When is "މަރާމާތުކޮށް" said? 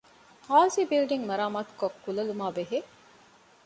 1.29-1.97